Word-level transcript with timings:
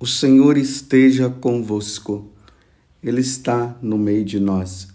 O 0.00 0.06
Senhor 0.06 0.56
esteja 0.56 1.28
convosco, 1.28 2.28
Ele 3.02 3.20
está 3.20 3.76
no 3.82 3.98
meio 3.98 4.24
de 4.24 4.38
nós. 4.38 4.94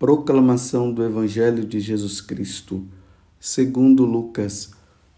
Proclamação 0.00 0.92
do 0.92 1.04
Evangelho 1.04 1.64
de 1.64 1.78
Jesus 1.78 2.20
Cristo, 2.20 2.84
segundo 3.38 4.04
Lucas. 4.04 4.72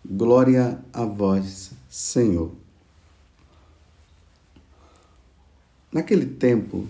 Glória 0.04 0.78
a 0.92 1.06
vós, 1.06 1.70
Senhor. 1.88 2.52
Naquele 5.90 6.26
tempo, 6.26 6.86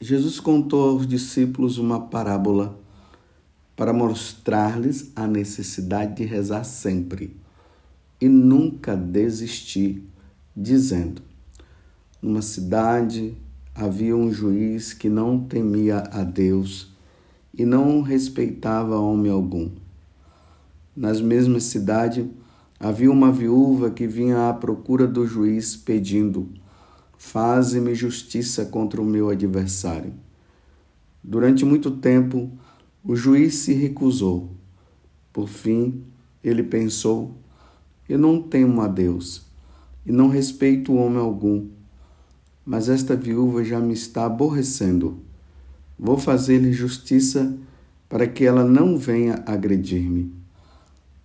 Jesus 0.00 0.40
contou 0.40 0.88
aos 0.88 1.06
discípulos 1.06 1.78
uma 1.78 2.00
parábola 2.00 2.76
para 3.76 3.92
mostrar-lhes 3.92 5.12
a 5.14 5.24
necessidade 5.24 6.16
de 6.16 6.24
rezar 6.24 6.64
sempre 6.64 7.36
e 8.20 8.28
nunca 8.28 8.96
desistir, 8.96 10.02
dizendo: 10.56 11.29
numa 12.22 12.42
cidade 12.42 13.34
havia 13.74 14.14
um 14.14 14.30
juiz 14.32 14.92
que 14.92 15.08
não 15.08 15.40
temia 15.40 15.98
a 16.12 16.22
Deus 16.22 16.92
e 17.54 17.64
não 17.64 18.02
respeitava 18.02 18.98
homem 18.98 19.30
algum. 19.30 19.70
Nas 20.94 21.20
mesmas 21.20 21.64
cidades 21.64 22.26
havia 22.78 23.10
uma 23.10 23.32
viúva 23.32 23.90
que 23.90 24.06
vinha 24.06 24.50
à 24.50 24.52
procura 24.52 25.06
do 25.06 25.26
juiz 25.26 25.76
pedindo: 25.76 26.48
Faze-me 27.16 27.94
justiça 27.94 28.66
contra 28.66 29.00
o 29.00 29.04
meu 29.04 29.30
adversário. 29.30 30.12
Durante 31.22 31.64
muito 31.64 31.90
tempo, 31.90 32.50
o 33.02 33.16
juiz 33.16 33.54
se 33.56 33.72
recusou. 33.72 34.50
Por 35.32 35.48
fim, 35.48 36.02
ele 36.44 36.62
pensou: 36.62 37.34
Eu 38.06 38.18
não 38.18 38.42
temo 38.42 38.82
a 38.82 38.88
Deus 38.88 39.46
e 40.04 40.12
não 40.12 40.28
respeito 40.28 40.94
homem 40.94 41.18
algum 41.18 41.79
mas 42.64 42.88
esta 42.88 43.16
viúva 43.16 43.64
já 43.64 43.80
me 43.80 43.94
está 43.94 44.26
aborrecendo. 44.26 45.18
Vou 45.98 46.18
fazer-lhe 46.18 46.72
justiça 46.72 47.56
para 48.08 48.26
que 48.26 48.44
ela 48.44 48.64
não 48.64 48.96
venha 48.96 49.42
agredir-me. 49.46 50.32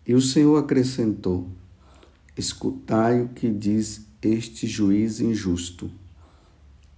E 0.07 0.13
o 0.13 0.21
Senhor 0.21 0.57
acrescentou: 0.57 1.47
Escutai 2.37 3.21
o 3.21 3.29
que 3.29 3.49
diz 3.49 4.05
este 4.21 4.67
juiz 4.67 5.19
injusto. 5.19 5.89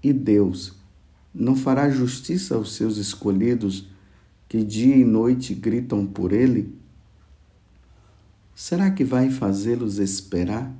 E 0.02 0.14
Deus 0.14 0.74
não 1.34 1.56
fará 1.56 1.90
justiça 1.90 2.56
aos 2.56 2.74
seus 2.76 2.98
escolhidos 2.98 3.88
que 4.48 4.64
dia 4.64 4.96
e 4.96 5.04
noite 5.04 5.54
gritam 5.54 6.06
por 6.06 6.32
ele? 6.32 6.74
Será 8.56 8.90
que 8.90 9.04
vai 9.04 9.30
fazê-los 9.30 10.00
esperar? 10.00 10.74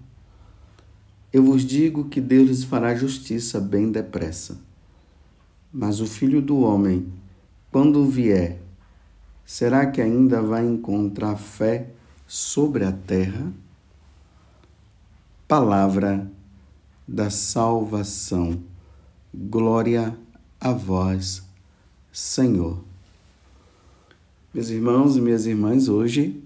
Eu 1.38 1.44
vos 1.44 1.64
digo 1.64 2.06
que 2.06 2.20
Deus 2.20 2.48
lhes 2.48 2.64
fará 2.64 2.96
justiça 2.96 3.60
bem 3.60 3.92
depressa. 3.92 4.60
Mas 5.72 6.02
o 6.02 6.08
filho 6.08 6.42
do 6.42 6.62
homem, 6.62 7.14
quando 7.72 8.08
vier, 8.08 8.60
será 9.46 9.86
que 9.86 10.02
ainda 10.02 10.42
vai 10.42 10.66
encontrar 10.66 11.36
fé 11.36 11.92
sobre 12.26 12.86
a 12.86 12.92
terra? 12.92 13.54
Palavra 15.48 16.28
da 17.08 17.30
salvação. 17.30 18.60
Glória 19.32 20.18
a 20.60 20.72
vós, 20.72 21.44
Senhor. 22.12 22.84
Meus 24.52 24.70
irmãos 24.70 25.16
e 25.16 25.22
minhas 25.22 25.46
irmãs, 25.46 25.88
hoje 25.88 26.44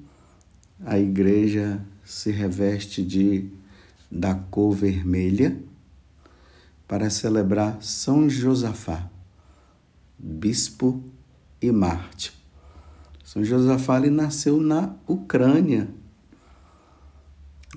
a 0.84 1.00
igreja 1.00 1.82
se 2.04 2.30
reveste 2.30 3.02
de 3.02 3.61
da 4.12 4.36
cor 4.36 4.76
vermelha 4.76 5.58
para 6.86 7.10
celebrar 7.10 7.82
São 7.82 8.30
Josafá, 8.30 9.10
bispo 10.20 11.02
e 11.62 11.72
mártir. 11.72 12.34
São 13.24 13.42
Josafá 13.42 13.98
ele 13.98 14.10
nasceu 14.10 14.60
na 14.60 14.94
Ucrânia, 15.08 15.88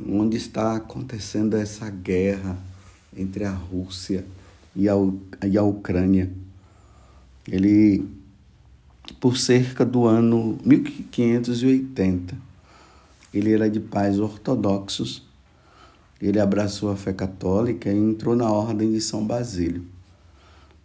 onde 0.04 0.36
está 0.36 0.74
acontecendo 0.74 1.56
essa 1.56 1.88
guerra 1.88 2.58
entre 3.16 3.44
a 3.44 3.52
Rússia 3.52 4.26
e 4.74 4.88
a, 4.88 4.94
e 5.46 5.56
a 5.56 5.62
Ucrânia. 5.62 6.32
Ele, 7.46 8.04
por 9.20 9.36
cerca 9.36 9.84
do 9.84 10.06
ano 10.06 10.58
1580, 10.64 12.36
ele 13.32 13.52
era 13.52 13.70
de 13.70 13.78
pais 13.78 14.18
ortodoxos 14.18 15.22
ele 16.26 16.40
abraçou 16.40 16.90
a 16.90 16.96
fé 16.96 17.12
católica 17.12 17.90
e 17.90 17.96
entrou 17.96 18.34
na 18.34 18.50
Ordem 18.50 18.90
de 18.90 19.00
São 19.00 19.26
Basílio. 19.26 19.84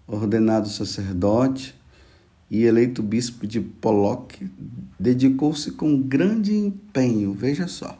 Ordenado 0.07 0.67
sacerdote 0.67 1.75
e 2.49 2.63
eleito 2.63 3.01
bispo 3.01 3.45
de 3.45 3.61
Pollock, 3.61 4.49
dedicou-se 4.99 5.71
com 5.71 6.01
grande 6.01 6.53
empenho, 6.53 7.31
veja 7.31 7.67
só, 7.67 7.97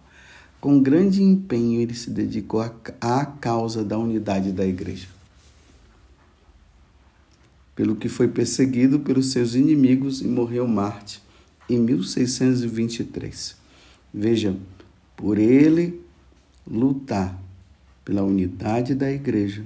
com 0.60 0.82
grande 0.82 1.22
empenho 1.22 1.80
ele 1.80 1.94
se 1.94 2.10
dedicou 2.10 2.60
à 3.00 3.26
causa 3.26 3.86
da 3.86 3.98
unidade 3.98 4.52
da 4.52 4.66
igreja. 4.66 5.08
Pelo 7.76 7.96
que 7.96 8.10
foi 8.10 8.28
perseguido 8.28 9.00
pelos 9.00 9.28
seus 9.28 9.56
inimigos 9.56 10.22
e 10.22 10.28
morreu 10.28 10.68
Marte 10.68 11.22
em 11.70 11.80
1623. 11.80 13.56
Veja, 14.14 14.58
por 15.16 15.38
ele 15.38 16.02
lutar 16.70 17.38
pela 18.06 18.24
unidade 18.24 18.94
da 18.94 19.12
igreja, 19.12 19.66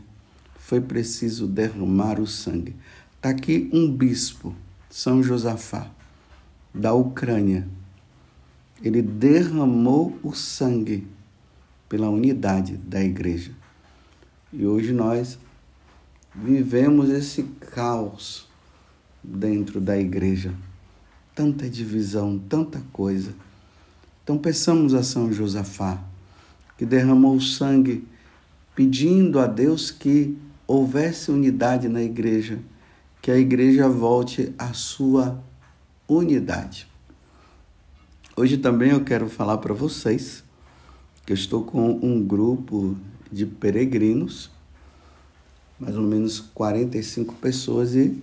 foi 0.57 0.79
preciso 0.79 1.47
derramar 1.47 2.19
o 2.19 2.27
sangue. 2.27 2.75
Está 3.15 3.29
aqui 3.29 3.69
um 3.73 3.91
bispo, 3.91 4.55
São 4.89 5.21
Josafá, 5.21 5.89
da 6.73 6.93
Ucrânia. 6.93 7.67
Ele 8.81 9.01
derramou 9.01 10.17
o 10.23 10.33
sangue 10.33 11.07
pela 11.87 12.09
unidade 12.09 12.77
da 12.77 13.03
igreja. 13.03 13.51
E 14.51 14.65
hoje 14.65 14.93
nós 14.93 15.37
vivemos 16.33 17.09
esse 17.09 17.43
caos 17.71 18.47
dentro 19.23 19.79
da 19.79 19.97
igreja. 19.97 20.53
Tanta 21.35 21.69
divisão, 21.69 22.37
tanta 22.37 22.81
coisa. 22.91 23.33
Então 24.23 24.37
peçamos 24.37 24.93
a 24.93 25.03
São 25.03 25.31
Josafá 25.31 26.03
que 26.77 26.85
derramou 26.85 27.39
sangue, 27.39 28.07
pedindo 28.75 29.39
a 29.39 29.47
Deus 29.47 29.91
que 29.91 30.37
houvesse 30.67 31.31
unidade 31.31 31.87
na 31.87 32.01
igreja, 32.01 32.59
que 33.21 33.31
a 33.31 33.37
igreja 33.37 33.87
volte 33.87 34.53
à 34.57 34.73
sua 34.73 35.43
unidade. 36.07 36.87
Hoje 38.35 38.57
também 38.57 38.91
eu 38.91 39.03
quero 39.03 39.29
falar 39.29 39.59
para 39.59 39.73
vocês 39.73 40.43
que 41.25 41.31
eu 41.31 41.35
estou 41.35 41.63
com 41.63 41.99
um 42.01 42.21
grupo 42.21 42.97
de 43.31 43.45
peregrinos, 43.45 44.49
mais 45.79 45.95
ou 45.95 46.01
menos 46.01 46.39
45 46.39 47.35
pessoas, 47.35 47.95
e 47.95 48.21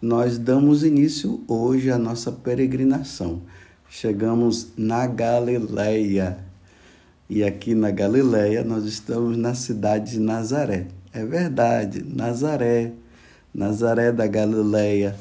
nós 0.00 0.38
damos 0.38 0.84
início 0.84 1.42
hoje 1.48 1.90
à 1.90 1.98
nossa 1.98 2.30
peregrinação. 2.30 3.42
Chegamos 3.88 4.68
na 4.76 5.06
Galileia, 5.06 6.38
e 7.28 7.44
aqui 7.44 7.74
na 7.74 7.90
Galileia 7.90 8.64
nós 8.64 8.84
estamos 8.84 9.36
na 9.36 9.54
cidade 9.54 10.12
de 10.12 10.20
Nazaré. 10.20 10.86
É 11.12 11.24
verdade, 11.24 12.02
Nazaré, 12.02 12.92
Nazaré 13.54 14.10
da 14.10 14.26
Galileia, 14.26 15.14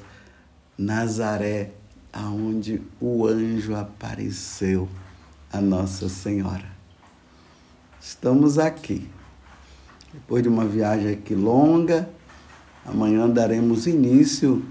Nazaré, 0.77 1.71
aonde 2.13 2.81
o 3.01 3.27
anjo 3.27 3.75
apareceu 3.75 4.87
a 5.51 5.59
Nossa 5.59 6.07
Senhora. 6.07 6.65
Estamos 7.99 8.57
aqui. 8.57 9.09
Depois 10.13 10.41
de 10.41 10.49
uma 10.49 10.65
viagem 10.65 11.11
aqui 11.11 11.35
longa, 11.35 12.09
amanhã 12.85 13.29
daremos 13.29 13.85
início 13.85 14.63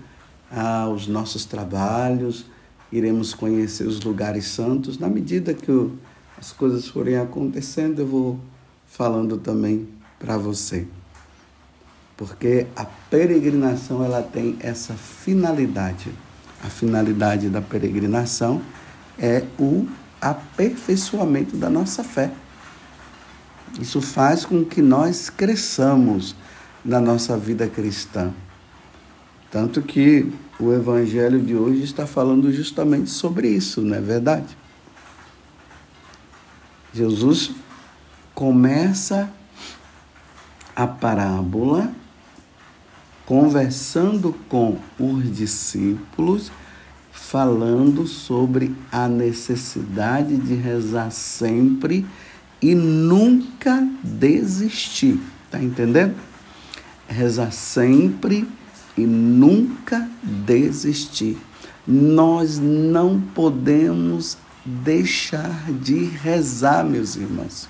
aos 0.51 1.07
nossos 1.07 1.45
trabalhos, 1.45 2.47
iremos 2.91 3.35
conhecer 3.35 3.87
os 3.87 4.01
lugares 4.01 4.47
santos 4.47 4.99
na 4.99 5.09
medida 5.09 5.53
que 5.53 5.71
o 5.71 5.99
as 6.39 6.53
coisas 6.53 6.87
forem 6.89 7.17
acontecendo, 7.17 8.01
eu 8.01 8.07
vou 8.07 8.41
falando 8.87 9.39
também 9.39 9.89
para 10.19 10.37
você. 10.37 10.87
Porque 12.17 12.67
a 12.75 12.85
peregrinação 12.85 14.05
ela 14.05 14.23
tem 14.23 14.57
essa 14.61 14.95
finalidade. 14.95 16.11
A 16.63 16.69
finalidade 16.69 17.49
da 17.49 17.61
peregrinação 17.61 18.63
é 19.19 19.45
o 19.59 19.87
aperfeiçoamento 20.21 21.57
da 21.57 21.69
nossa 21.69 22.03
fé. 22.03 22.33
Isso 23.81 24.01
faz 24.01 24.45
com 24.45 24.65
que 24.65 24.81
nós 24.81 25.29
cresçamos 25.29 26.35
na 26.85 27.01
nossa 27.01 27.37
vida 27.37 27.69
cristã. 27.69 28.33
Tanto 29.51 29.83
que 29.83 30.33
o 30.59 30.73
evangelho 30.73 31.41
de 31.41 31.55
hoje 31.55 31.83
está 31.83 32.07
falando 32.07 32.51
justamente 32.51 33.11
sobre 33.11 33.49
isso, 33.49 33.83
não 33.83 33.97
é 33.97 34.01
verdade? 34.01 34.57
Jesus 36.97 37.51
começa 38.35 39.31
a 40.75 40.87
parábola, 40.87 41.93
conversando 43.27 44.35
com 44.49 44.79
os 44.99 45.37
discípulos, 45.37 46.51
falando 47.13 48.07
sobre 48.07 48.75
a 48.91 49.09
necessidade 49.09 50.39
de 50.39 50.55
rezar 50.55 51.11
sempre 51.11 52.07
e 52.63 52.75
nunca 52.75 53.87
desistir. 54.03 55.21
Tá 55.51 55.63
entendendo? 55.63 56.15
Rezar 57.07 57.53
sempre 57.53 58.49
e 58.97 59.03
nunca 59.03 60.09
desistir. 60.23 61.37
Nós 61.87 62.59
não 62.59 63.21
podemos 63.21 64.39
deixar 64.67 65.71
de 65.71 66.05
rezar, 66.05 66.85
meus 66.85 67.15
irmãos. 67.15 67.69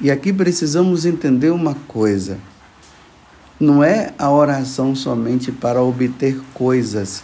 E 0.00 0.10
aqui 0.10 0.32
precisamos 0.32 1.04
entender 1.04 1.50
uma 1.50 1.74
coisa. 1.86 2.38
Não 3.60 3.84
é 3.84 4.14
a 4.18 4.30
oração 4.30 4.94
somente 4.94 5.52
para 5.52 5.82
obter 5.82 6.40
coisas, 6.54 7.22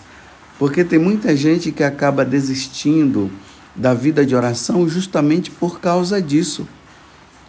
porque 0.58 0.84
tem 0.84 0.98
muita 0.98 1.34
gente 1.34 1.72
que 1.72 1.82
acaba 1.82 2.24
desistindo 2.24 3.30
da 3.74 3.94
vida 3.94 4.24
de 4.24 4.36
oração 4.36 4.86
justamente 4.86 5.50
por 5.50 5.80
causa 5.80 6.20
disso. 6.20 6.68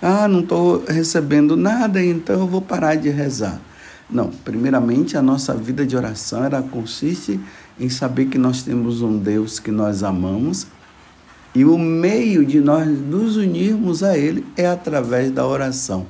Ah, 0.02 0.28
não 0.28 0.40
estou 0.40 0.84
recebendo 0.86 1.56
nada, 1.56 2.04
então 2.04 2.40
eu 2.40 2.48
vou 2.48 2.62
parar 2.62 2.96
de 2.96 3.10
rezar. 3.10 3.60
Não, 4.10 4.30
primeiramente 4.30 5.18
a 5.18 5.22
nossa 5.22 5.54
vida 5.54 5.86
de 5.86 5.96
oração 5.96 6.44
ela 6.44 6.62
consiste 6.62 7.40
em 7.80 7.90
saber 7.90 8.26
que 8.26 8.38
nós 8.38 8.62
temos 8.62 9.02
um 9.02 9.18
Deus 9.18 9.60
que 9.60 9.72
nós 9.72 10.04
amamos 10.04 10.68
e 11.56 11.64
o 11.64 11.78
meio 11.78 12.46
de 12.46 12.60
nós 12.60 12.88
nos 12.88 13.38
unirmos 13.38 14.02
a 14.02 14.18
Ele 14.18 14.46
é 14.58 14.66
através 14.66 15.32
da 15.32 15.46
oração. 15.46 16.08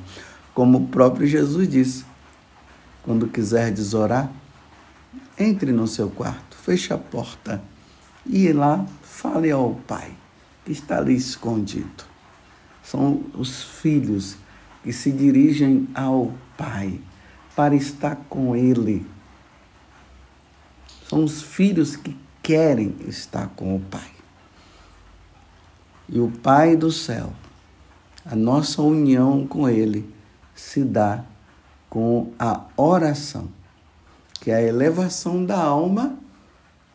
Como 0.54 0.78
o 0.78 0.88
próprio 0.88 1.28
Jesus 1.28 1.68
disse: 1.68 2.06
quando 3.04 3.28
quiserdes 3.28 3.94
orar, 3.94 4.32
entre 5.38 5.72
no 5.72 5.88
seu 5.88 6.10
quarto, 6.10 6.56
feche 6.56 6.94
a 6.94 6.98
porta 6.98 7.62
e 8.26 8.52
lá 8.54 8.86
fale 9.02 9.52
ao 9.52 9.76
Pai 9.88 10.12
que 10.64 10.72
está 10.72 10.98
ali 10.98 11.16
escondido. 11.16 12.06
São 12.82 13.24
os 13.34 13.64
filhos 13.64 14.38
que 14.84 14.94
se 14.94 15.12
dirigem 15.12 15.88
ao 15.94 16.34
Pai 16.58 17.00
para 17.56 17.76
estar 17.76 18.16
com 18.30 18.56
Ele. 18.56 19.06
São 21.10 21.24
os 21.24 21.42
filhos 21.42 21.96
que 21.96 22.16
querem 22.42 22.96
estar 23.08 23.48
com 23.56 23.76
o 23.76 23.80
Pai. 23.80 24.13
E 26.14 26.20
o 26.20 26.30
Pai 26.30 26.76
do 26.76 26.92
céu, 26.92 27.34
a 28.24 28.36
nossa 28.36 28.84
união 28.84 29.48
com 29.48 29.68
Ele, 29.68 30.08
se 30.54 30.84
dá 30.84 31.26
com 31.90 32.32
a 32.38 32.66
oração, 32.78 33.50
que 34.40 34.52
é 34.52 34.58
a 34.58 34.62
elevação 34.62 35.44
da 35.44 35.60
alma 35.60 36.16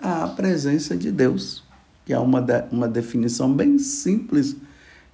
à 0.01 0.29
presença 0.29 0.97
de 0.97 1.11
Deus, 1.11 1.65
que 2.07 2.13
é 2.13 2.19
uma, 2.21 2.47
uma 2.71 2.87
definição 2.87 3.53
bem 3.53 3.77
simples, 3.81 4.55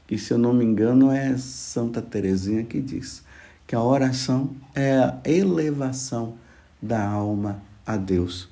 que, 0.07 0.19
se 0.19 0.35
eu 0.35 0.39
não 0.39 0.53
me 0.53 0.67
engano, 0.67 1.11
é 1.11 1.39
Santa 1.39 2.03
Teresinha 2.03 2.63
que 2.63 2.83
diz 2.83 3.25
que 3.67 3.75
a 3.75 3.83
oração 3.83 4.51
é 4.75 4.99
a 4.99 5.19
elevação 5.25 6.35
da 6.83 7.03
alma 7.03 7.63
a 7.87 7.97
Deus. 7.97 8.51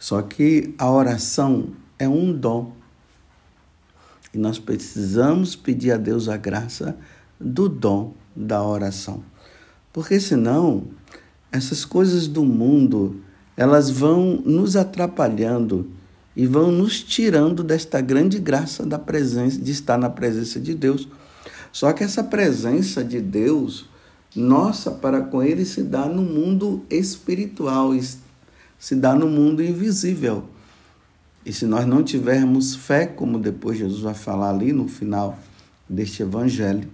Só 0.00 0.20
que 0.20 0.74
a 0.76 0.90
oração 0.90 1.68
é 1.96 2.08
um 2.08 2.32
dom. 2.32 2.72
E 4.32 4.38
nós 4.38 4.58
precisamos 4.58 5.56
pedir 5.56 5.92
a 5.92 5.96
Deus 5.96 6.28
a 6.28 6.36
graça 6.36 6.96
do 7.40 7.68
dom 7.68 8.14
da 8.34 8.62
oração. 8.62 9.22
Porque 9.92 10.20
senão, 10.20 10.84
essas 11.50 11.84
coisas 11.84 12.26
do 12.26 12.44
mundo, 12.44 13.20
elas 13.56 13.90
vão 13.90 14.42
nos 14.44 14.76
atrapalhando 14.76 15.90
e 16.36 16.46
vão 16.46 16.70
nos 16.70 17.02
tirando 17.02 17.64
desta 17.64 18.00
grande 18.00 18.38
graça 18.38 18.86
da 18.86 18.98
presença, 18.98 19.58
de 19.60 19.72
estar 19.72 19.98
na 19.98 20.08
presença 20.08 20.60
de 20.60 20.74
Deus. 20.74 21.08
Só 21.72 21.92
que 21.92 22.04
essa 22.04 22.22
presença 22.22 23.02
de 23.02 23.20
Deus, 23.20 23.86
nossa 24.36 24.90
para 24.90 25.20
com 25.20 25.42
Ele, 25.42 25.64
se 25.64 25.82
dá 25.82 26.06
no 26.06 26.22
mundo 26.22 26.84
espiritual, 26.88 27.90
se 28.78 28.94
dá 28.94 29.14
no 29.14 29.26
mundo 29.26 29.62
invisível. 29.62 30.44
E 31.48 31.52
se 31.52 31.64
nós 31.64 31.86
não 31.86 32.04
tivermos 32.04 32.74
fé, 32.74 33.06
como 33.06 33.38
depois 33.38 33.78
Jesus 33.78 34.02
vai 34.02 34.12
falar 34.12 34.50
ali 34.50 34.70
no 34.70 34.86
final 34.86 35.38
deste 35.88 36.22
evangelho, 36.22 36.86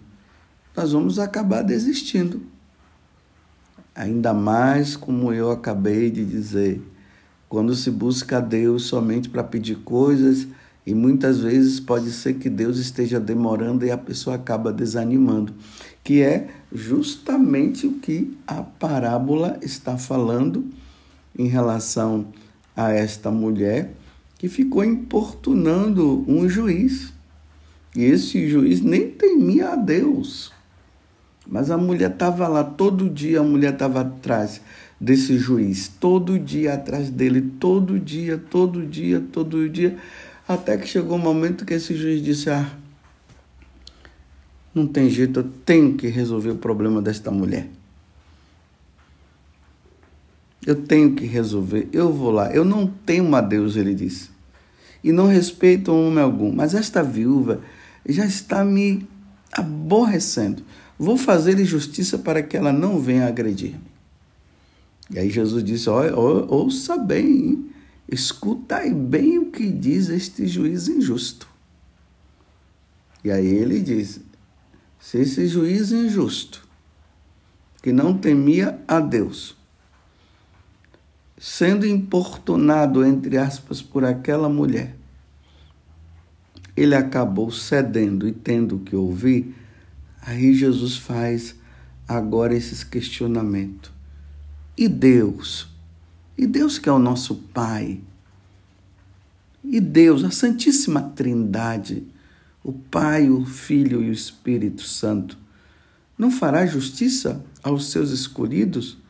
nós 0.77 0.93
vamos 0.93 1.19
acabar 1.19 1.63
desistindo. 1.63 2.41
Ainda 3.93 4.33
mais 4.33 4.95
como 4.95 5.33
eu 5.33 5.51
acabei 5.51 6.09
de 6.09 6.25
dizer, 6.25 6.81
quando 7.49 7.75
se 7.75 7.91
busca 7.91 8.37
a 8.37 8.41
Deus 8.41 8.85
somente 8.85 9.29
para 9.29 9.43
pedir 9.43 9.79
coisas 9.79 10.47
e 10.87 10.95
muitas 10.95 11.41
vezes 11.41 11.81
pode 11.81 12.13
ser 12.13 12.35
que 12.35 12.49
Deus 12.49 12.79
esteja 12.79 13.19
demorando 13.19 13.85
e 13.85 13.91
a 13.91 13.99
pessoa 13.99 14.37
acaba 14.37 14.73
desanimando, 14.73 15.53
que 16.05 16.23
é 16.23 16.49
justamente 16.73 17.89
o 17.89 17.95
que 17.95 18.39
a 18.47 18.63
parábola 18.63 19.59
está 19.63 19.99
falando 19.99 20.65
em 21.37 21.49
relação 21.49 22.29
a 22.77 22.93
esta 22.93 23.33
mulher 23.33 23.97
que 24.39 24.49
ficou 24.49 24.85
importunando 24.85 26.25
um 26.29 26.49
juiz. 26.49 27.13
E 27.97 28.05
esse 28.05 28.49
juiz 28.49 28.81
nem 28.81 29.11
temia 29.11 29.71
a 29.71 29.77
Deus. 29.77 30.53
Mas 31.47 31.71
a 31.71 31.77
mulher 31.77 32.11
estava 32.11 32.49
lá, 32.49 32.65
todo 32.65 33.09
dia 33.09 33.41
a 33.41 33.45
mulher 33.45 33.75
estava 33.75 34.01
atrás 34.01 34.61
desse 35.01 35.37
juiz, 35.39 35.89
todo 35.89 36.39
dia 36.39 36.75
atrás 36.75 37.11
dele, 37.11 37.43
todo 37.61 38.01
dia, 38.01 38.39
todo 38.39 38.87
dia, 38.87 39.21
todo 39.21 39.69
dia 39.69 39.99
até 40.47 40.77
que 40.77 40.87
chegou 40.87 41.17
o 41.17 41.21
um 41.21 41.23
momento 41.23 41.65
que 41.65 41.75
esse 41.75 41.95
juiz 41.95 42.23
disse: 42.23 42.51
Ah, 42.51 42.71
não 44.75 44.87
tem 44.87 45.09
jeito, 45.09 45.41
eu 45.41 45.51
tenho 45.65 45.95
que 45.95 46.07
resolver 46.07 46.51
o 46.51 46.57
problema 46.57 47.01
desta 47.01 47.31
mulher. 47.31 47.69
Eu 50.67 50.83
tenho 50.83 51.15
que 51.15 51.27
resolver, 51.27 51.89
eu 51.93 52.13
vou 52.13 52.31
lá. 52.31 52.51
Eu 52.53 52.65
não 52.65 52.87
temo 52.87 53.37
a 53.37 53.41
Deus, 53.41 53.77
ele 53.77 53.95
disse. 53.95 54.31
E 55.03 55.13
não 55.13 55.27
respeito 55.27 55.93
homem 55.93 56.23
algum. 56.23 56.53
Mas 56.53 56.75
esta 56.75 57.03
viúva 57.03 57.61
já 58.09 58.25
está 58.25 58.65
me 58.65 59.07
aborrecendo. 59.53 60.63
Vou 60.99 61.17
fazer-lhe 61.17 61.65
justiça 61.65 62.17
para 62.17 62.43
que 62.43 62.57
ela 62.57 62.73
não 62.73 62.99
venha 62.99 63.27
agredir-me. 63.27 63.93
E 65.11 65.19
aí 65.19 65.29
Jesus 65.29 65.63
disse: 65.63 65.91
Olha, 65.91 66.17
ouça 66.17 66.97
bem, 66.97 67.69
Escutai 68.09 68.93
bem 68.93 69.39
o 69.39 69.51
que 69.51 69.71
diz 69.71 70.09
este 70.09 70.47
juiz 70.47 70.89
injusto. 70.89 71.49
E 73.23 73.31
aí 73.31 73.47
ele 73.47 73.81
diz: 73.81 74.21
se 75.01 75.19
esse 75.19 75.49
juiz 75.49 75.91
injusto, 75.91 76.67
que 77.83 77.93
não 77.93 78.17
temia 78.17 78.79
a 78.87 79.01
Deus, 79.01 79.57
sendo 81.47 81.87
importunado, 81.87 83.05
entre 83.05 83.37
aspas, 83.37 83.83
por 83.83 84.03
aquela 84.03 84.49
mulher, 84.49 84.97
ele 86.75 86.95
acabou 86.95 87.51
cedendo 87.51 88.27
e 88.27 88.33
tendo 88.33 88.79
que 88.79 88.97
ouvir, 88.97 89.55
aí 90.23 90.55
Jesus 90.55 90.97
faz 90.97 91.55
agora 92.09 92.55
esses 92.55 92.83
questionamentos. 92.83 93.93
E 94.75 94.89
Deus? 94.89 95.69
E 96.35 96.47
Deus 96.47 96.79
que 96.79 96.89
é 96.89 96.93
o 96.93 96.99
nosso 96.99 97.35
Pai. 97.35 98.01
E 99.63 99.81
Deus, 99.81 100.25
a 100.25 100.31
Santíssima 100.31 101.13
Trindade, 101.15 102.05
o 102.63 102.73
Pai, 102.73 103.29
o 103.29 103.45
Filho 103.45 104.03
e 104.03 104.09
o 104.09 104.15
Espírito 104.15 104.81
Santo, 104.81 105.37
não 106.17 106.31
fará 106.31 106.65
justiça 106.65 107.45
aos 107.63 107.91
seus 107.91 108.11
escolhidos 108.13 109.04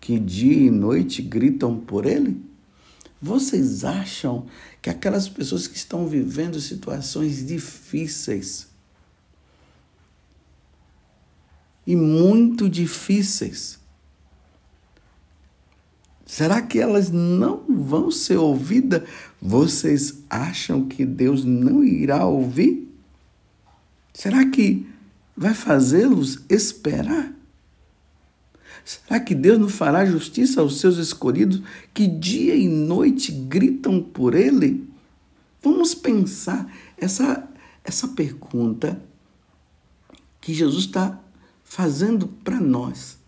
que 0.00 0.18
dia 0.18 0.66
e 0.66 0.70
noite 0.70 1.22
gritam 1.22 1.78
por 1.78 2.06
Ele? 2.06 2.40
Vocês 3.20 3.84
acham 3.84 4.46
que 4.80 4.88
aquelas 4.88 5.28
pessoas 5.28 5.66
que 5.66 5.76
estão 5.76 6.06
vivendo 6.06 6.60
situações 6.60 7.44
difíceis 7.44 8.68
e 11.86 11.96
muito 11.96 12.68
difíceis, 12.68 13.78
Será 16.28 16.60
que 16.60 16.78
elas 16.78 17.10
não 17.10 17.64
vão 17.66 18.10
ser 18.10 18.36
ouvidas? 18.36 19.02
Vocês 19.40 20.22
acham 20.28 20.86
que 20.86 21.06
Deus 21.06 21.42
não 21.42 21.82
irá 21.82 22.26
ouvir? 22.26 22.86
Será 24.12 24.44
que 24.44 24.86
vai 25.34 25.54
fazê-los 25.54 26.40
esperar? 26.50 27.32
Será 28.88 29.20
que 29.20 29.34
Deus 29.34 29.58
não 29.58 29.68
fará 29.68 30.06
justiça 30.06 30.62
aos 30.62 30.80
seus 30.80 30.96
escolhidos 30.96 31.60
que 31.92 32.06
dia 32.06 32.56
e 32.56 32.66
noite 32.66 33.30
gritam 33.30 34.02
por 34.02 34.34
Ele? 34.34 34.88
Vamos 35.62 35.94
pensar 35.94 36.74
essa, 36.96 37.46
essa 37.84 38.08
pergunta 38.08 38.98
que 40.40 40.54
Jesus 40.54 40.86
está 40.86 41.20
fazendo 41.62 42.28
para 42.28 42.58
nós. 42.58 43.18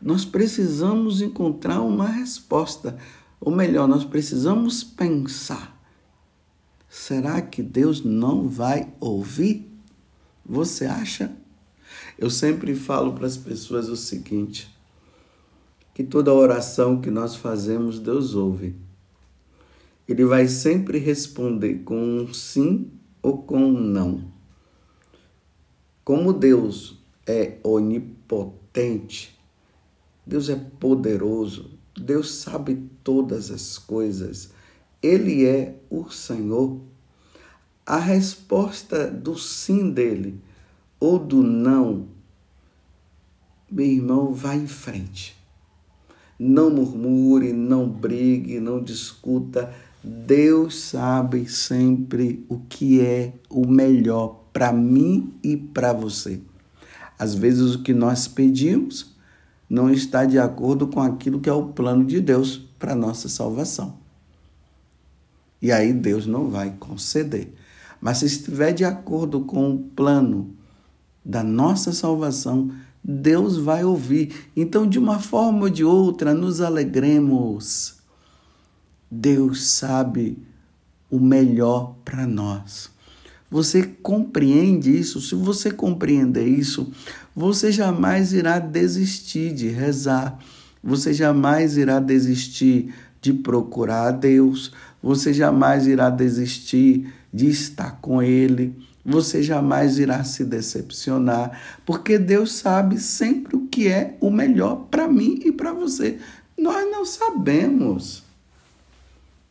Nós 0.00 0.24
precisamos 0.24 1.20
encontrar 1.20 1.82
uma 1.82 2.08
resposta, 2.08 2.96
ou 3.38 3.54
melhor, 3.54 3.86
nós 3.86 4.06
precisamos 4.06 4.82
pensar: 4.82 5.78
será 6.88 7.42
que 7.42 7.62
Deus 7.62 8.02
não 8.02 8.48
vai 8.48 8.88
ouvir? 8.98 9.70
Você 10.42 10.86
acha? 10.86 11.36
Eu 12.18 12.30
sempre 12.30 12.74
falo 12.74 13.12
para 13.12 13.28
as 13.28 13.36
pessoas 13.36 13.88
o 13.88 13.96
seguinte: 13.96 14.68
que 15.94 16.02
toda 16.02 16.34
oração 16.34 17.00
que 17.00 17.12
nós 17.12 17.36
fazemos, 17.36 18.00
Deus 18.00 18.34
ouve. 18.34 18.74
Ele 20.08 20.24
vai 20.24 20.48
sempre 20.48 20.98
responder 20.98 21.84
com 21.84 21.96
um 21.96 22.34
sim 22.34 22.90
ou 23.22 23.42
com 23.42 23.58
um 23.58 23.80
não. 23.80 24.24
Como 26.02 26.32
Deus 26.32 26.98
é 27.26 27.58
onipotente, 27.62 29.38
Deus 30.26 30.48
é 30.48 30.56
poderoso, 30.56 31.70
Deus 31.94 32.32
sabe 32.32 32.88
todas 33.04 33.50
as 33.50 33.78
coisas, 33.78 34.50
Ele 35.00 35.46
é 35.46 35.76
o 35.88 36.10
Senhor. 36.10 36.80
A 37.86 37.98
resposta 37.98 39.08
do 39.08 39.38
sim 39.38 39.90
dele 39.90 40.40
ou 41.00 41.18
do 41.18 41.42
não, 41.42 42.06
meu 43.70 43.86
irmão, 43.86 44.32
vá 44.32 44.56
em 44.56 44.66
frente. 44.66 45.36
Não 46.38 46.70
murmure, 46.70 47.52
não 47.52 47.88
brigue, 47.88 48.60
não 48.60 48.82
discuta. 48.82 49.72
Deus 50.02 50.80
sabe 50.80 51.48
sempre 51.48 52.44
o 52.48 52.58
que 52.60 53.00
é 53.00 53.34
o 53.50 53.66
melhor 53.66 54.44
para 54.52 54.72
mim 54.72 55.34
e 55.42 55.56
para 55.56 55.92
você. 55.92 56.40
Às 57.18 57.34
vezes 57.34 57.74
o 57.74 57.82
que 57.82 57.92
nós 57.92 58.26
pedimos 58.26 59.14
não 59.68 59.90
está 59.90 60.24
de 60.24 60.38
acordo 60.38 60.86
com 60.86 61.00
aquilo 61.00 61.40
que 61.40 61.48
é 61.48 61.52
o 61.52 61.68
plano 61.68 62.04
de 62.04 62.20
Deus 62.20 62.56
para 62.78 62.94
nossa 62.94 63.28
salvação. 63.28 63.98
E 65.60 65.70
aí 65.72 65.92
Deus 65.92 66.26
não 66.26 66.48
vai 66.48 66.74
conceder. 66.78 67.52
Mas 68.00 68.18
se 68.18 68.26
estiver 68.26 68.72
de 68.72 68.84
acordo 68.84 69.40
com 69.40 69.74
o 69.74 69.78
plano 69.78 70.56
da 71.28 71.44
nossa 71.44 71.92
salvação, 71.92 72.70
Deus 73.04 73.58
vai 73.58 73.84
ouvir. 73.84 74.48
Então, 74.56 74.88
de 74.88 74.98
uma 74.98 75.18
forma 75.18 75.64
ou 75.64 75.68
de 75.70 75.84
outra, 75.84 76.32
nos 76.32 76.62
alegremos. 76.62 77.96
Deus 79.10 79.68
sabe 79.68 80.38
o 81.10 81.20
melhor 81.20 81.96
para 82.02 82.26
nós. 82.26 82.90
Você 83.50 83.82
compreende 83.82 84.90
isso? 84.98 85.20
Se 85.20 85.34
você 85.34 85.70
compreender 85.70 86.46
isso, 86.46 86.90
você 87.36 87.70
jamais 87.70 88.32
irá 88.32 88.58
desistir 88.58 89.54
de 89.54 89.68
rezar, 89.68 90.38
você 90.82 91.12
jamais 91.12 91.76
irá 91.76 92.00
desistir 92.00 92.94
de 93.20 93.32
procurar 93.32 94.08
a 94.08 94.10
Deus, 94.10 94.72
você 95.02 95.32
jamais 95.32 95.86
irá 95.86 96.10
desistir 96.10 97.12
de 97.32 97.48
estar 97.48 97.98
com 98.00 98.22
Ele, 98.22 98.74
você 99.08 99.42
jamais 99.42 99.98
irá 99.98 100.22
se 100.22 100.44
decepcionar, 100.44 101.58
porque 101.86 102.18
Deus 102.18 102.52
sabe 102.52 103.00
sempre 103.00 103.56
o 103.56 103.66
que 103.66 103.88
é 103.88 104.18
o 104.20 104.30
melhor 104.30 104.86
para 104.90 105.08
mim 105.08 105.40
e 105.46 105.50
para 105.50 105.72
você. 105.72 106.18
Nós 106.58 106.90
não 106.90 107.06
sabemos. 107.06 108.22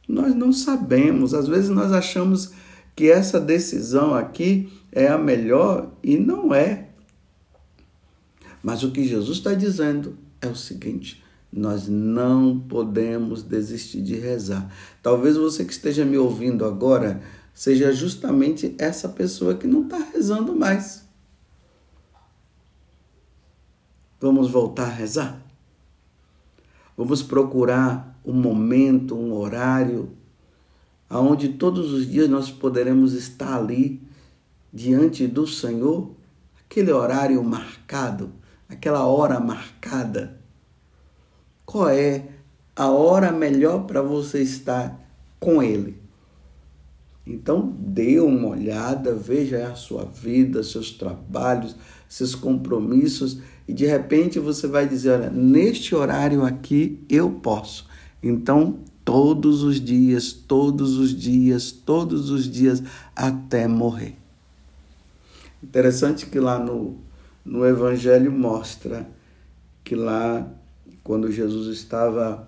Nós 0.07 0.35
não 0.35 0.53
sabemos. 0.53 1.33
Às 1.33 1.47
vezes 1.47 1.71
nós 1.71 1.91
achamos 1.91 2.51
que 2.95 3.09
essa 3.09 3.39
decisão 3.39 4.13
aqui 4.13 4.71
é 4.91 5.07
a 5.07 5.17
melhor 5.17 5.91
e 6.03 6.17
não 6.17 6.53
é. 6.53 6.89
Mas 8.61 8.83
o 8.83 8.91
que 8.91 9.07
Jesus 9.07 9.39
está 9.39 9.55
dizendo 9.55 10.15
é 10.39 10.47
o 10.47 10.55
seguinte: 10.55 11.23
nós 11.51 11.87
não 11.87 12.59
podemos 12.59 13.41
desistir 13.41 14.03
de 14.03 14.15
rezar. 14.17 14.71
Talvez 15.01 15.35
você 15.35 15.65
que 15.65 15.73
esteja 15.73 16.05
me 16.05 16.17
ouvindo 16.17 16.63
agora 16.63 17.21
seja 17.57 17.91
justamente 17.91 18.75
essa 18.77 19.09
pessoa 19.09 19.55
que 19.55 19.65
não 19.65 19.81
está 19.81 19.97
rezando 19.97 20.55
mais. 20.55 21.03
Vamos 24.21 24.51
voltar 24.51 24.83
a 24.83 24.93
rezar? 24.93 25.41
Vamos 26.95 27.23
procurar 27.23 28.15
um 28.23 28.33
momento, 28.33 29.15
um 29.15 29.33
horário 29.33 30.11
aonde 31.09 31.49
todos 31.49 31.91
os 31.91 32.07
dias 32.07 32.29
nós 32.29 32.51
poderemos 32.51 33.13
estar 33.13 33.57
ali 33.57 34.03
diante 34.71 35.25
do 35.25 35.47
Senhor, 35.47 36.11
aquele 36.63 36.91
horário 36.91 37.43
marcado, 37.43 38.33
aquela 38.69 39.07
hora 39.07 39.39
marcada. 39.39 40.39
Qual 41.65 41.89
é 41.89 42.23
a 42.75 42.91
hora 42.91 43.31
melhor 43.31 43.87
para 43.87 44.03
você 44.03 44.43
estar 44.43 44.95
com 45.39 45.63
Ele? 45.63 46.06
Então, 47.29 47.75
dê 47.77 48.22
uma 48.22 48.48
olhada, 48.48 49.13
veja 49.13 49.67
a 49.67 49.75
sua 49.75 50.05
vida, 50.05 50.63
seus 50.63 50.91
trabalhos, 50.91 51.75
seus 52.07 52.34
compromissos, 52.34 53.39
e 53.67 53.74
de 53.74 53.86
repente 53.86 54.39
você 54.39 54.65
vai 54.65 54.88
dizer: 54.88 55.12
olha, 55.12 55.29
neste 55.29 55.93
horário 55.93 56.46
aqui 56.46 57.03
eu 57.10 57.29
posso. 57.29 57.86
Então, 58.24 58.79
todos 59.03 59.62
os 59.62 59.81
dias, 59.81 60.31
todos 60.31 60.98
os 60.98 61.13
dias, 61.13 61.69
todos 61.69 62.29
os 62.29 62.50
dias, 62.50 62.81
até 63.13 63.67
morrer. 63.67 64.15
Interessante 65.62 66.27
que 66.27 66.39
lá 66.39 66.57
no, 66.57 66.98
no 67.43 67.65
Evangelho 67.65 68.31
mostra 68.31 69.05
que 69.84 69.96
lá, 69.96 70.48
quando 71.03 71.29
Jesus 71.29 71.67
estava 71.77 72.48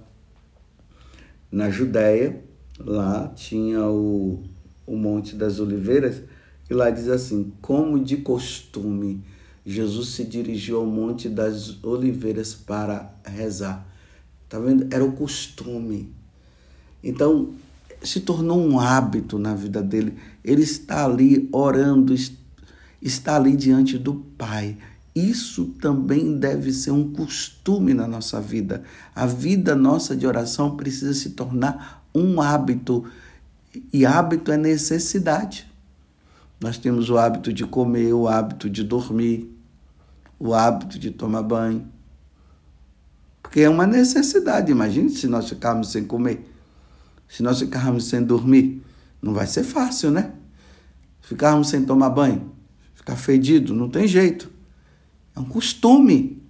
na 1.52 1.70
Judéia, 1.70 2.42
lá 2.80 3.28
tinha 3.36 3.86
o, 3.86 4.42
o 4.90 4.98
Monte 4.98 5.36
das 5.36 5.60
Oliveiras, 5.60 6.22
e 6.70 6.74
lá 6.74 6.90
diz 6.90 7.08
assim: 7.08 7.54
como 7.62 8.04
de 8.04 8.18
costume, 8.18 9.24
Jesus 9.66 10.10
se 10.10 10.24
dirigiu 10.24 10.78
ao 10.78 10.86
Monte 10.86 11.30
das 11.30 11.84
Oliveiras 11.84 12.56
para 12.56 13.14
rezar. 13.24 13.86
Tá 14.50 14.60
vendo? 14.60 14.88
Era 14.92 15.06
o 15.06 15.12
costume. 15.12 16.12
Então, 17.04 17.54
se 18.02 18.22
tornou 18.22 18.60
um 18.60 18.80
hábito 18.80 19.38
na 19.38 19.54
vida 19.54 19.82
dele. 19.82 20.16
Ele 20.44 20.64
está 20.64 21.06
ali 21.06 21.48
orando, 21.52 22.16
está 23.02 23.36
ali 23.36 23.56
diante 23.56 23.98
do 23.98 24.16
Pai. 24.16 24.78
Isso 25.14 25.66
também 25.82 26.38
deve 26.38 26.72
ser 26.72 26.92
um 26.92 27.12
costume 27.12 27.94
na 27.94 28.08
nossa 28.08 28.40
vida. 28.40 28.84
A 29.14 29.26
vida 29.26 29.76
nossa 29.76 30.16
de 30.16 30.26
oração 30.26 30.78
precisa 30.78 31.14
se 31.14 31.32
tornar 31.32 32.08
um 32.14 32.42
hábito. 32.42 33.06
E 33.94 34.06
hábito 34.06 34.52
é 34.52 34.58
necessidade. 34.58 35.70
Nós 36.60 36.78
temos 36.78 37.10
o 37.10 37.18
hábito 37.18 37.54
de 37.54 37.66
comer, 37.66 38.14
o 38.14 38.28
hábito 38.28 38.70
de 38.70 38.84
dormir, 38.84 39.56
o 40.38 40.54
hábito 40.54 41.00
de 41.00 41.12
tomar 41.12 41.44
banho. 41.44 41.88
Porque 43.42 43.62
é 43.62 43.70
uma 43.70 43.88
necessidade. 43.88 44.72
Imagine 44.72 45.10
se 45.10 45.28
nós 45.28 45.48
ficarmos 45.48 45.92
sem 45.92 46.04
comer 46.04 46.50
se 47.30 47.44
nós 47.44 47.60
ficarmos 47.60 48.06
sem 48.06 48.24
dormir, 48.24 48.82
não 49.22 49.34
vai 49.34 49.46
ser 49.46 49.64
fácil, 49.64 50.10
né? 50.10 50.34
Ficarmos 51.22 51.70
sem 51.70 51.86
tomar 51.86 52.10
banho, 52.10 52.52
ficar 52.96 53.16
fedido, 53.16 53.74
não 53.76 53.88
tem 53.88 54.08
jeito. 54.08 54.52
É 55.36 55.40
um 55.40 55.46
costume. 55.46 56.42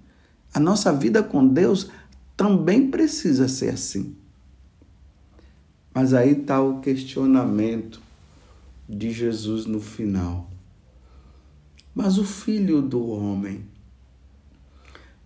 A 0.54 0.58
nossa 0.58 0.90
vida 0.90 1.22
com 1.22 1.46
Deus 1.46 1.90
também 2.34 2.90
precisa 2.90 3.46
ser 3.46 3.74
assim. 3.74 4.16
Mas 6.00 6.14
aí 6.14 6.30
está 6.32 6.62
o 6.62 6.80
questionamento 6.80 8.00
de 8.88 9.12
Jesus 9.12 9.66
no 9.66 9.82
final. 9.82 10.48
Mas 11.94 12.16
o 12.16 12.24
filho 12.24 12.80
do 12.80 13.06
homem, 13.06 13.66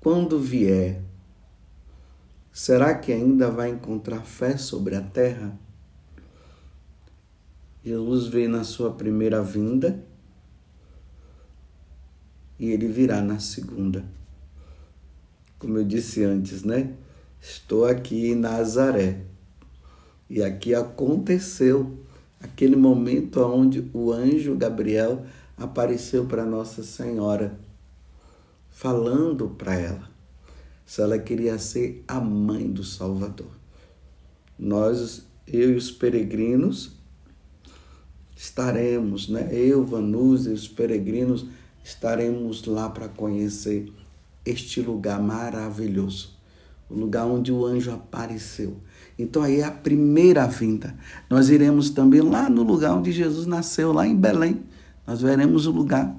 quando 0.01 0.37
vier, 0.41 1.01
Será 2.53 2.93
que 2.93 3.13
ainda 3.13 3.53
vai 3.53 3.71
encontrar 3.71 4.23
fé 4.25 4.57
sobre 4.57 4.97
a 4.97 5.01
terra? 5.01 5.57
Jesus 7.85 8.27
veio 8.27 8.49
na 8.49 8.65
sua 8.65 8.93
primeira 8.93 9.41
vinda 9.43 10.05
e 12.59 12.71
ele 12.71 12.89
virá 12.89 13.23
na 13.23 13.39
segunda. 13.39 14.05
Como 15.57 15.79
eu 15.79 15.85
disse 15.85 16.25
antes, 16.25 16.65
né? 16.65 16.95
Estou 17.41 17.87
aqui 17.87 18.33
em 18.33 18.35
Nazaré. 18.35 19.34
E 20.35 20.43
aqui 20.43 20.75
aconteceu 20.75 21.97
aquele 22.41 22.75
momento 22.75 23.41
onde 23.41 23.89
o 23.95 24.11
anjo 24.11 24.57
Gabriel 24.57 25.25
apareceu 25.57 26.27
para 26.27 26.45
Nossa 26.45 26.83
Senhora, 26.83 27.57
falando 28.69 29.51
para 29.51 29.77
ela 29.77 30.11
se 30.85 31.01
ela 31.01 31.21
queria 31.21 31.57
ser 31.57 32.03
a 32.09 32.19
mãe 32.19 32.69
do 32.69 32.83
Salvador. 32.83 33.53
Nós, 34.59 35.25
eu 35.47 35.71
e 35.71 35.77
os 35.77 35.93
peregrinos, 35.93 36.97
estaremos, 38.37 39.29
né? 39.29 39.49
Eu, 39.53 39.87
Vanusa 39.87 40.51
e 40.51 40.55
os 40.55 40.67
peregrinos 40.67 41.47
estaremos 41.85 42.65
lá 42.65 42.91
para 42.91 43.09
conhecer 43.09 43.93
este 44.45 44.81
lugar 44.81 45.23
maravilhoso, 45.23 46.37
o 46.91 46.95
lugar 46.95 47.25
onde 47.25 47.53
o 47.53 47.65
anjo 47.65 47.93
apareceu. 47.93 48.79
Então 49.19 49.43
aí 49.43 49.61
é 49.61 49.65
a 49.65 49.71
primeira 49.71 50.47
vinda. 50.47 50.95
Nós 51.31 51.49
iremos 51.49 51.91
também 51.91 52.21
lá 52.21 52.51
no 52.51 52.63
lugar 52.63 52.95
onde 52.95 53.13
Jesus 53.13 53.47
nasceu, 53.47 53.93
lá 53.93 54.07
em 54.07 54.17
Belém. 54.17 54.63
Nós 55.07 55.21
veremos 55.21 55.67
o 55.67 55.71
lugar. 55.71 56.15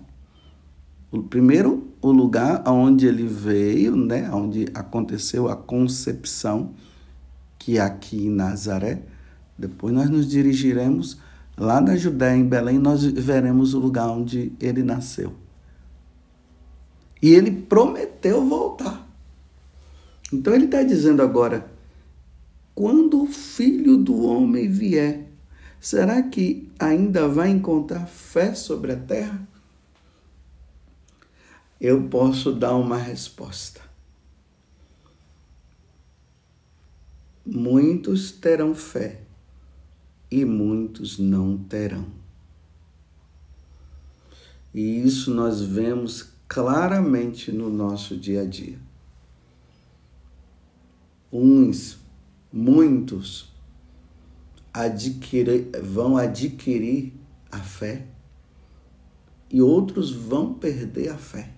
O 1.12 1.24
primeiro, 1.24 1.88
o 2.02 2.12
lugar 2.12 2.64
onde 2.68 3.06
ele 3.06 3.28
veio, 3.28 3.96
né, 3.96 4.30
onde 4.32 4.68
aconteceu 4.74 5.50
a 5.50 5.56
concepção, 5.56 6.74
que 7.58 7.78
é 7.78 7.82
aqui 7.82 8.26
em 8.26 8.30
Nazaré. 8.30 9.02
Depois 9.58 9.94
nós 9.94 10.10
nos 10.10 10.28
dirigiremos 10.28 11.18
lá 11.58 11.80
na 11.82 11.96
Judéia, 11.96 12.36
em 12.36 12.46
Belém, 12.46 12.78
nós 12.78 13.04
veremos 13.04 13.74
o 13.74 13.80
lugar 13.80 14.10
onde 14.10 14.54
ele 14.60 14.84
nasceu. 14.84 15.34
E 17.22 17.34
ele 17.34 17.52
prometeu 17.52 18.46
voltar. 18.46 19.08
Então 20.32 20.54
ele 20.54 20.66
está 20.66 20.84
dizendo 20.84 21.22
agora: 21.22 21.66
quando 22.76 23.24
o 23.24 23.26
filho 23.26 23.96
do 23.96 24.22
homem 24.26 24.70
vier, 24.70 25.32
será 25.80 26.22
que 26.22 26.70
ainda 26.78 27.26
vai 27.26 27.50
encontrar 27.50 28.06
fé 28.06 28.54
sobre 28.54 28.92
a 28.92 29.00
terra? 29.00 29.48
Eu 31.80 32.10
posso 32.10 32.52
dar 32.52 32.76
uma 32.76 32.98
resposta. 32.98 33.82
Muitos 37.46 38.32
terão 38.32 38.76
fé 38.76 39.22
e 40.30 40.44
muitos 40.44 41.18
não 41.18 41.58
terão. 41.58 42.08
E 44.74 45.02
isso 45.02 45.34
nós 45.34 45.62
vemos 45.62 46.34
claramente 46.50 47.52
no 47.52 47.70
nosso 47.70 48.18
dia 48.18 48.42
a 48.42 48.46
dia. 48.46 48.78
Uns, 51.32 52.05
muitos, 52.56 53.52
adquirir, 54.74 55.70
vão 55.84 56.16
adquirir 56.16 57.12
a 57.52 57.60
fé 57.60 58.06
e 59.52 59.62
outros 59.62 60.12
vão 60.12 60.54
perder 60.54 61.10
a 61.10 61.18
fé. 61.18 61.50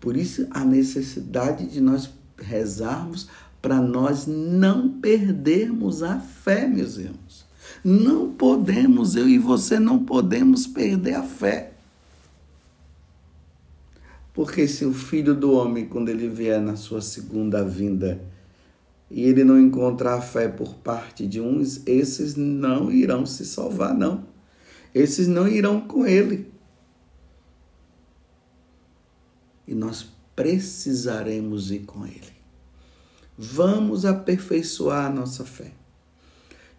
Por 0.00 0.16
isso, 0.16 0.46
a 0.50 0.64
necessidade 0.64 1.66
de 1.66 1.78
nós 1.80 2.10
rezarmos 2.38 3.28
para 3.60 3.80
nós 3.80 4.26
não 4.26 4.88
perdermos 5.00 6.02
a 6.02 6.18
fé, 6.18 6.66
meus 6.66 6.96
irmãos. 6.96 7.44
Não 7.82 8.30
podemos, 8.30 9.16
eu 9.16 9.28
e 9.28 9.38
você 9.38 9.78
não 9.78 10.04
podemos 10.04 10.66
perder 10.66 11.14
a 11.14 11.22
fé. 11.22 11.72
Porque 14.32 14.66
se 14.66 14.84
o 14.84 14.92
filho 14.92 15.34
do 15.34 15.52
homem, 15.52 15.86
quando 15.86 16.08
ele 16.08 16.28
vier 16.28 16.60
na 16.60 16.76
sua 16.76 17.00
segunda 17.00 17.64
vinda, 17.64 18.20
e 19.10 19.22
ele 19.22 19.44
não 19.44 19.60
encontrar 19.60 20.20
fé 20.20 20.48
por 20.48 20.74
parte 20.76 21.26
de 21.26 21.40
uns, 21.40 21.86
esses 21.86 22.34
não 22.34 22.90
irão 22.90 23.24
se 23.26 23.44
salvar, 23.44 23.94
não. 23.94 24.26
Esses 24.94 25.28
não 25.28 25.46
irão 25.46 25.80
com 25.80 26.06
ele. 26.06 26.52
E 29.66 29.74
nós 29.74 30.06
precisaremos 30.34 31.70
ir 31.70 31.80
com 31.80 32.06
ele. 32.06 32.34
Vamos 33.36 34.04
aperfeiçoar 34.04 35.06
a 35.06 35.10
nossa 35.10 35.44
fé. 35.44 35.72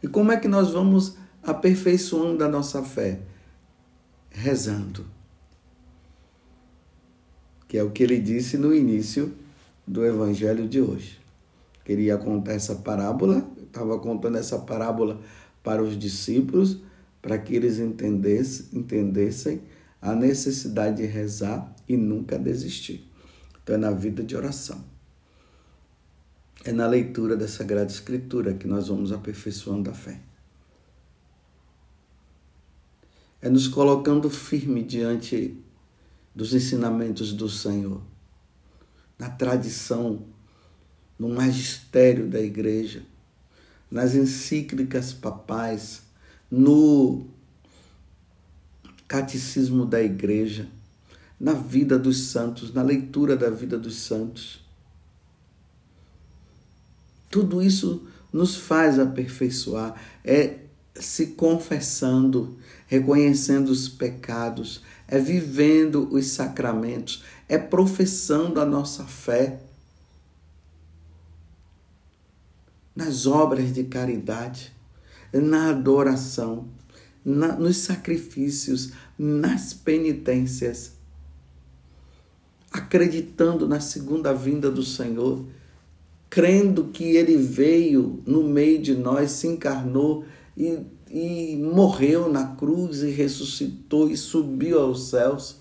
E 0.01 0.08
como 0.08 0.32
é 0.32 0.38
que 0.38 0.48
nós 0.48 0.72
vamos 0.72 1.17
aperfeiçoando 1.44 2.44
a 2.44 2.48
nossa 2.48 2.84
fé? 2.84 3.22
Rezando 4.29 5.15
que 7.67 7.77
é 7.77 7.84
o 7.84 7.91
que 7.91 8.03
ele 8.03 8.20
disse 8.20 8.58
no 8.58 8.74
início 8.74 9.34
do 9.86 10.05
evangelho 10.05 10.65
de 10.67 10.79
hoje. 10.79 11.19
Queria 11.86 12.17
contar 12.17 12.54
essa 12.54 12.76
parábola, 12.76 13.48
estava 13.62 13.98
contando 14.00 14.38
essa 14.38 14.58
parábola 14.58 15.21
para 15.63 15.84
os 15.84 15.98
discípulos, 15.98 16.80
para 17.21 17.38
que 17.38 17.56
eles 17.56 17.80
entendessem, 17.80 18.67
entendessem 18.74 19.62
a 20.02 20.15
necessidade 20.15 20.98
de 20.98 21.06
rezar 21.06 21.74
e 21.88 21.95
nunca 21.95 22.39
desistir. 22.39 23.08
Então 23.63 23.76
é 23.76 23.78
na 23.78 23.91
vida 23.91 24.24
de 24.24 24.36
oração. 24.36 24.84
É 26.63 26.71
na 26.71 26.88
leitura 26.88 27.38
da 27.38 27.48
Sagrada 27.48 27.91
Escritura 27.91 28.56
que 28.56 28.67
nós 28.67 28.88
vamos 28.88 29.12
aperfeiçoando 29.12 29.89
a 29.89 29.93
fé. 29.93 30.19
É 33.39 33.50
nos 33.50 33.67
colocando 33.67 34.28
firme 34.28 34.84
diante 34.84 35.56
dos 36.34 36.54
ensinamentos 36.56 37.32
do 37.32 37.48
Senhor, 37.48 38.02
na 39.19 39.30
tradição, 39.30 40.26
no 41.17 41.30
magistério 41.30 42.28
da 42.28 42.39
igreja, 42.39 43.04
nas 43.89 44.15
encíclicas 44.15 45.13
papais, 45.13 46.01
no 46.49 47.28
catecismo 49.08 49.86
da 49.86 50.01
igreja, 50.01 50.67
na 51.39 51.54
vida 51.54 51.97
dos 51.97 52.28
santos, 52.28 52.73
na 52.73 52.82
leitura 52.82 53.36
da 53.36 53.49
vida 53.49 53.78
dos 53.78 53.97
santos. 53.97 54.63
Tudo 57.30 57.62
isso 57.62 58.08
nos 58.32 58.56
faz 58.56 58.99
aperfeiçoar, 58.99 59.95
é 60.23 60.60
se 60.95 61.28
confessando, 61.28 62.58
reconhecendo 62.88 63.69
os 63.69 63.89
pecados, 63.89 64.82
é 65.08 65.19
vivendo 65.19 66.08
os 66.12 66.28
sacramentos, 66.28 67.23
é 67.47 67.58
professando 67.58 68.60
a 68.60 68.65
nossa 68.65 69.04
fé 69.04 69.60
nas 72.95 73.25
obras 73.25 73.73
de 73.73 73.84
caridade, 73.84 74.73
na 75.34 75.69
adoração, 75.69 76.67
na, 77.23 77.55
nos 77.55 77.77
sacrifícios, 77.77 78.91
nas 79.17 79.73
penitências, 79.73 80.93
acreditando 82.71 83.67
na 83.67 83.79
segunda 83.79 84.34
vinda 84.34 84.71
do 84.71 84.84
Senhor, 84.84 85.45
crendo 86.29 86.86
que 86.86 87.03
Ele 87.03 87.38
veio 87.38 88.21
no 88.25 88.43
meio 88.43 88.81
de 88.81 88.95
nós, 88.95 89.31
se 89.31 89.47
encarnou 89.47 90.25
e 90.55 90.86
e 91.17 91.55
morreu 91.55 92.29
na 92.29 92.55
cruz 92.55 93.01
e 93.01 93.10
ressuscitou 93.10 94.10
e 94.10 94.17
subiu 94.17 94.79
aos 94.79 95.10
céus. 95.10 95.58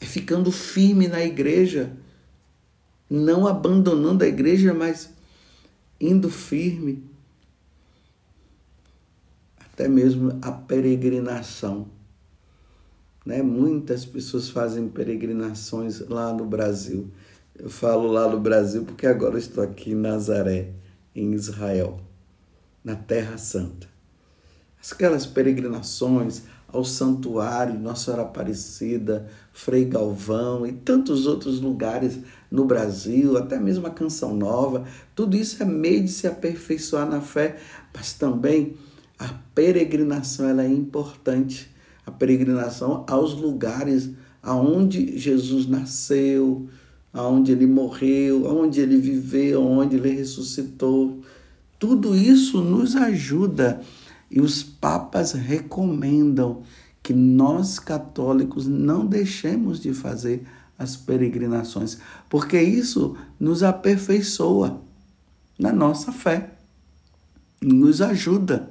É 0.00 0.06
ficando 0.06 0.50
firme 0.52 1.08
na 1.08 1.22
igreja, 1.22 1.92
não 3.10 3.46
abandonando 3.46 4.24
a 4.24 4.28
igreja, 4.28 4.72
mas 4.72 5.10
indo 6.00 6.30
firme. 6.30 7.04
Até 9.58 9.88
mesmo 9.88 10.38
a 10.42 10.50
peregrinação. 10.50 11.88
Né? 13.24 13.42
Muitas 13.42 14.04
pessoas 14.04 14.48
fazem 14.48 14.88
peregrinações 14.88 16.00
lá 16.00 16.32
no 16.32 16.44
Brasil. 16.44 17.10
Eu 17.54 17.70
falo 17.70 18.08
lá 18.08 18.28
no 18.28 18.40
Brasil 18.40 18.84
porque 18.84 19.06
agora 19.06 19.38
estou 19.38 19.62
aqui 19.62 19.92
em 19.92 19.96
Nazaré, 19.96 20.72
em 21.14 21.32
Israel, 21.32 22.00
na 22.84 22.94
Terra 22.96 23.36
Santa 23.36 23.88
aquelas 24.92 25.26
peregrinações 25.26 26.42
ao 26.68 26.84
santuário 26.84 27.78
Nossa 27.78 28.06
Senhora 28.06 28.22
Aparecida, 28.22 29.28
Frei 29.58 29.84
Galvão 29.84 30.64
e 30.64 30.70
tantos 30.70 31.26
outros 31.26 31.60
lugares 31.60 32.20
no 32.48 32.64
Brasil, 32.64 33.36
até 33.36 33.58
mesmo 33.58 33.88
a 33.88 33.90
Canção 33.90 34.32
Nova, 34.32 34.84
tudo 35.16 35.36
isso 35.36 35.60
é 35.60 35.66
meio 35.66 36.04
de 36.04 36.12
se 36.12 36.28
aperfeiçoar 36.28 37.10
na 37.10 37.20
fé, 37.20 37.56
mas 37.92 38.12
também 38.12 38.74
a 39.18 39.26
peregrinação 39.56 40.48
ela 40.48 40.62
é 40.62 40.68
importante, 40.68 41.68
a 42.06 42.10
peregrinação 42.12 43.04
aos 43.08 43.34
lugares 43.34 44.10
aonde 44.40 45.18
Jesus 45.18 45.66
nasceu, 45.66 46.68
aonde 47.12 47.50
ele 47.50 47.66
morreu, 47.66 48.46
aonde 48.46 48.80
ele 48.80 48.96
viveu, 48.96 49.60
aonde 49.60 49.96
ele 49.96 50.10
ressuscitou. 50.10 51.20
Tudo 51.80 52.14
isso 52.14 52.60
nos 52.60 52.94
ajuda 52.94 53.80
e 54.30 54.40
os 54.40 54.62
papas 54.62 55.32
recomendam 55.32 56.62
que 57.08 57.14
nós 57.14 57.78
católicos 57.78 58.66
não 58.66 59.06
deixemos 59.06 59.80
de 59.80 59.94
fazer 59.94 60.46
as 60.78 60.94
peregrinações, 60.94 61.96
porque 62.28 62.60
isso 62.60 63.16
nos 63.40 63.62
aperfeiçoa 63.62 64.82
na 65.58 65.72
nossa 65.72 66.12
fé, 66.12 66.52
nos 67.62 68.02
ajuda. 68.02 68.70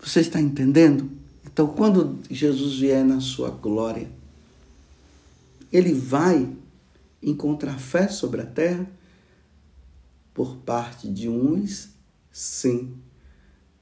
Você 0.00 0.18
está 0.18 0.40
entendendo? 0.40 1.08
Então, 1.46 1.68
quando 1.68 2.18
Jesus 2.28 2.80
vier 2.80 3.04
na 3.04 3.20
sua 3.20 3.50
glória, 3.50 4.10
ele 5.72 5.94
vai 5.94 6.52
encontrar 7.22 7.78
fé 7.78 8.08
sobre 8.08 8.40
a 8.40 8.46
terra 8.46 8.84
por 10.34 10.56
parte 10.56 11.08
de 11.08 11.28
uns 11.28 11.90
sim, 12.32 12.96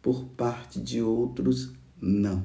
por 0.07 0.23
parte 0.37 0.79
de 0.81 1.03
outros, 1.03 1.73
não. 2.01 2.45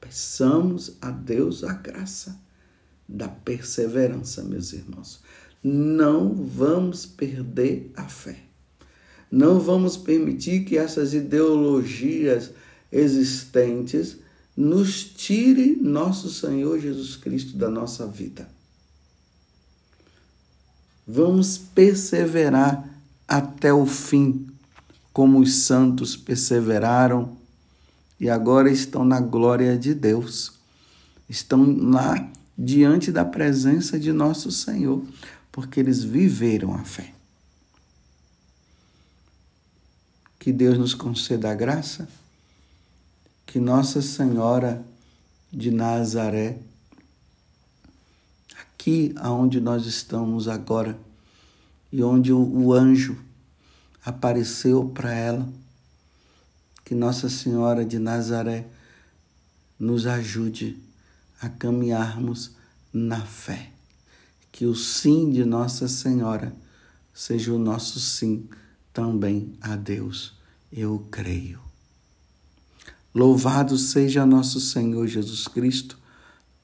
Peçamos 0.00 0.98
a 1.00 1.10
Deus 1.10 1.64
a 1.64 1.72
graça 1.72 2.40
da 3.08 3.26
perseverança, 3.26 4.44
meus 4.44 4.72
irmãos. 4.72 5.20
Não 5.64 6.32
vamos 6.32 7.06
perder 7.06 7.90
a 7.96 8.04
fé. 8.04 8.38
Não 9.28 9.58
vamos 9.58 9.96
permitir 9.96 10.64
que 10.64 10.78
essas 10.78 11.12
ideologias 11.12 12.52
existentes 12.92 14.18
nos 14.56 15.02
tire 15.02 15.74
nosso 15.74 16.30
Senhor 16.30 16.78
Jesus 16.78 17.16
Cristo 17.16 17.56
da 17.56 17.68
nossa 17.68 18.06
vida. 18.06 18.48
Vamos 21.04 21.58
perseverar 21.58 22.88
até 23.26 23.74
o 23.74 23.86
fim, 23.86 24.46
como 25.16 25.40
os 25.40 25.62
santos 25.62 26.14
perseveraram 26.14 27.38
e 28.20 28.28
agora 28.28 28.70
estão 28.70 29.02
na 29.02 29.18
glória 29.18 29.78
de 29.78 29.94
Deus. 29.94 30.52
Estão 31.26 31.64
lá 31.90 32.30
diante 32.56 33.10
da 33.10 33.24
presença 33.24 33.98
de 33.98 34.12
nosso 34.12 34.50
Senhor, 34.50 35.02
porque 35.50 35.80
eles 35.80 36.04
viveram 36.04 36.74
a 36.74 36.84
fé. 36.84 37.14
Que 40.38 40.52
Deus 40.52 40.76
nos 40.76 40.92
conceda 40.92 41.50
a 41.50 41.54
graça, 41.54 42.06
que 43.46 43.58
Nossa 43.58 44.02
Senhora 44.02 44.84
de 45.50 45.70
Nazaré, 45.70 46.58
aqui 48.60 49.14
aonde 49.16 49.62
nós 49.62 49.86
estamos 49.86 50.46
agora, 50.46 50.94
e 51.90 52.02
onde 52.02 52.34
o 52.34 52.70
anjo 52.74 53.24
apareceu 54.06 54.84
para 54.84 55.12
ela, 55.12 55.52
que 56.84 56.94
Nossa 56.94 57.28
Senhora 57.28 57.84
de 57.84 57.98
Nazaré 57.98 58.64
nos 59.76 60.06
ajude 60.06 60.80
a 61.40 61.48
caminharmos 61.48 62.52
na 62.92 63.20
fé. 63.20 63.72
Que 64.52 64.64
o 64.64 64.76
sim 64.76 65.28
de 65.32 65.44
Nossa 65.44 65.88
Senhora 65.88 66.54
seja 67.12 67.52
o 67.52 67.58
nosso 67.58 67.98
sim 67.98 68.48
também 68.92 69.52
a 69.60 69.74
Deus. 69.74 70.34
Eu 70.72 71.04
creio. 71.10 71.58
Louvado 73.12 73.76
seja 73.76 74.24
nosso 74.24 74.60
Senhor 74.60 75.08
Jesus 75.08 75.48
Cristo, 75.48 75.98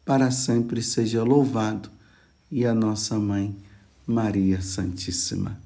para 0.05 0.31
sempre 0.31 0.81
seja 0.81 1.24
louvado, 1.24 1.90
e 2.50 2.64
a 2.64 2.72
nossa 2.72 3.18
mãe, 3.18 3.57
Maria 4.07 4.62
Santíssima. 4.62 5.59